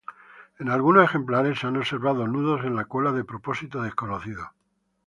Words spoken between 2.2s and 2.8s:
nudos en